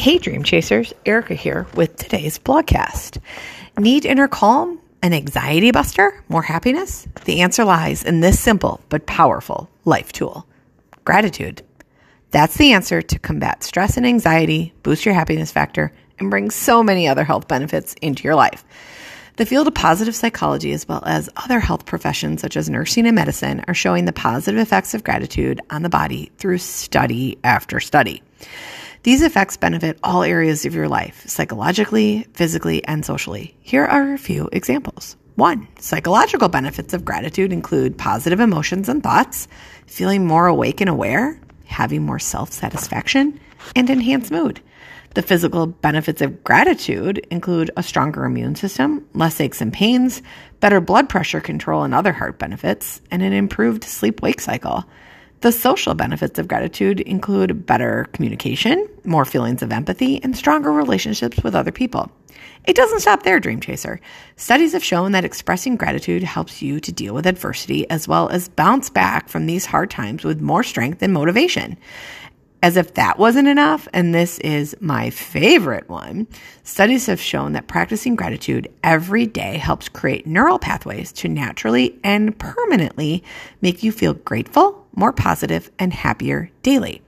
[0.00, 3.20] Hey, Dream Chasers, Erica here with today's blogcast.
[3.76, 7.08] Need inner calm, an anxiety buster, more happiness?
[7.24, 10.46] The answer lies in this simple but powerful life tool
[11.04, 11.62] gratitude.
[12.30, 16.84] That's the answer to combat stress and anxiety, boost your happiness factor, and bring so
[16.84, 18.64] many other health benefits into your life.
[19.34, 23.16] The field of positive psychology, as well as other health professions such as nursing and
[23.16, 28.22] medicine, are showing the positive effects of gratitude on the body through study after study.
[29.08, 33.56] These effects benefit all areas of your life, psychologically, physically, and socially.
[33.62, 35.16] Here are a few examples.
[35.34, 39.48] One, psychological benefits of gratitude include positive emotions and thoughts,
[39.86, 43.40] feeling more awake and aware, having more self satisfaction,
[43.74, 44.60] and enhanced mood.
[45.14, 50.20] The physical benefits of gratitude include a stronger immune system, less aches and pains,
[50.60, 54.84] better blood pressure control and other heart benefits, and an improved sleep wake cycle.
[55.40, 61.42] The social benefits of gratitude include better communication, more feelings of empathy, and stronger relationships
[61.44, 62.10] with other people.
[62.66, 64.00] It doesn't stop there, Dream Chaser.
[64.34, 68.48] Studies have shown that expressing gratitude helps you to deal with adversity as well as
[68.48, 71.78] bounce back from these hard times with more strength and motivation.
[72.60, 76.26] As if that wasn't enough, and this is my favorite one,
[76.64, 82.36] studies have shown that practicing gratitude every day helps create neural pathways to naturally and
[82.36, 83.22] permanently
[83.62, 87.00] make you feel grateful, more positive, and happier daily.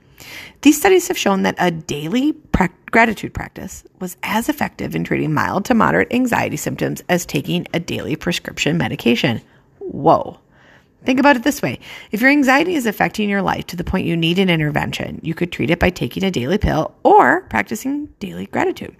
[0.61, 5.33] These studies have shown that a daily pra- gratitude practice was as effective in treating
[5.33, 9.41] mild to moderate anxiety symptoms as taking a daily prescription medication.
[9.79, 10.39] Whoa.
[11.03, 11.79] Think about it this way.
[12.11, 15.33] If your anxiety is affecting your life to the point you need an intervention, you
[15.33, 18.95] could treat it by taking a daily pill or practicing daily gratitude.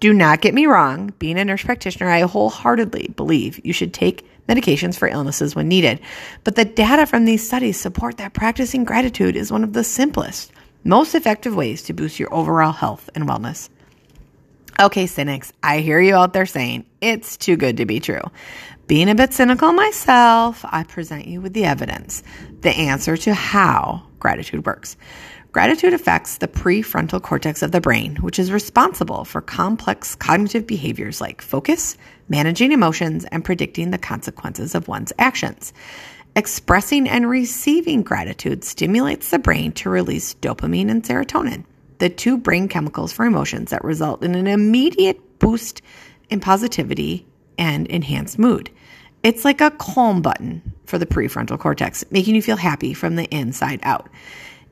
[0.00, 1.12] Do not get me wrong.
[1.18, 6.00] Being a nurse practitioner, I wholeheartedly believe you should take medications for illnesses when needed.
[6.44, 10.52] But the data from these studies support that practicing gratitude is one of the simplest,
[10.84, 13.68] most effective ways to boost your overall health and wellness.
[14.80, 18.22] Okay, cynics, I hear you out there saying it's too good to be true.
[18.86, 22.22] Being a bit cynical myself, I present you with the evidence,
[22.60, 24.96] the answer to how gratitude works.
[25.50, 31.20] Gratitude affects the prefrontal cortex of the brain, which is responsible for complex cognitive behaviors
[31.20, 31.96] like focus,
[32.28, 35.72] managing emotions, and predicting the consequences of one's actions.
[36.36, 41.64] Expressing and receiving gratitude stimulates the brain to release dopamine and serotonin
[41.98, 45.82] the two brain chemicals for emotions that result in an immediate boost
[46.30, 47.26] in positivity
[47.58, 48.70] and enhanced mood.
[49.22, 53.24] It's like a calm button for the prefrontal cortex, making you feel happy from the
[53.24, 54.08] inside out.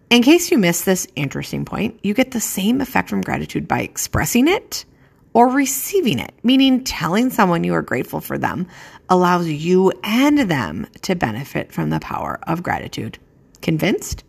[0.09, 3.81] In case you missed this interesting point, you get the same effect from gratitude by
[3.81, 4.85] expressing it
[5.33, 8.69] or receiving it, meaning telling someone you are grateful for them
[9.09, 13.19] allows you and them to benefit from the power of gratitude.
[13.63, 14.23] Convinced?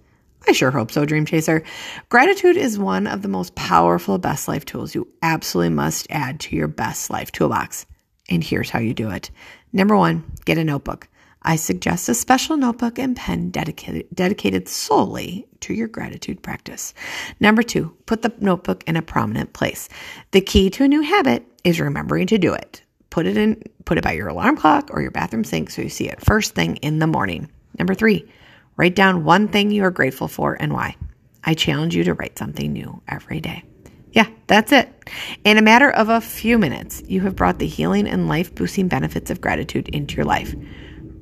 [0.47, 1.61] I sure hope so, Dream Chaser.
[2.07, 6.55] Gratitude is one of the most powerful best life tools you absolutely must add to
[6.55, 7.85] your best life toolbox.
[8.29, 9.29] And here's how you do it.
[9.73, 11.09] Number one, get a notebook.
[11.41, 16.93] I suggest a special notebook and pen dedicated, dedicated solely to your gratitude practice.
[17.41, 19.89] Number two, put the notebook in a prominent place.
[20.31, 22.81] The key to a new habit is remembering to do it.
[23.09, 25.89] Put it in, put it by your alarm clock or your bathroom sink so you
[25.89, 27.49] see it first thing in the morning.
[27.77, 28.29] Number three,
[28.77, 30.95] Write down one thing you are grateful for and why.
[31.43, 33.63] I challenge you to write something new every day.
[34.11, 34.89] Yeah, that's it.
[35.43, 38.87] In a matter of a few minutes, you have brought the healing and life boosting
[38.87, 40.55] benefits of gratitude into your life.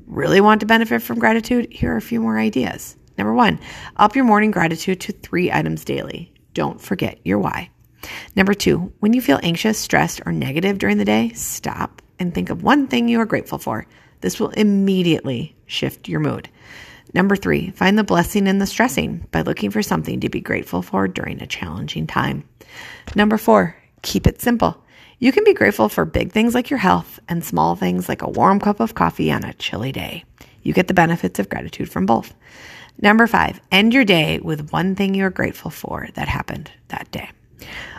[0.06, 1.72] Really want to benefit from gratitude?
[1.72, 2.96] Here are a few more ideas.
[3.18, 3.60] Number one,
[3.96, 6.34] up your morning gratitude to three items daily.
[6.54, 7.70] Don't forget your why.
[8.36, 12.50] Number two, when you feel anxious, stressed, or negative during the day, stop and think
[12.50, 13.88] of one thing you are grateful for.
[14.22, 16.50] This will immediately shift your mood.
[17.14, 20.82] Number three, find the blessing in the stressing by looking for something to be grateful
[20.82, 22.44] for during a challenging time.
[23.16, 24.84] Number four, keep it simple.
[25.20, 28.30] You can be grateful for big things like your health and small things like a
[28.30, 30.26] warm cup of coffee on a chilly day.
[30.62, 32.34] You get the benefits of gratitude from both.
[33.02, 37.30] Number five, end your day with one thing you're grateful for that happened that day.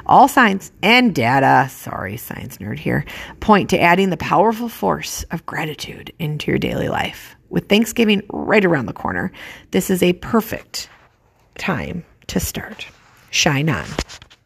[0.07, 3.05] All science and data, sorry, science nerd here,
[3.41, 7.35] point to adding the powerful force of gratitude into your daily life.
[7.49, 9.33] With Thanksgiving right around the corner,
[9.71, 10.89] this is a perfect
[11.59, 12.87] time to start.
[13.31, 13.87] Shine on.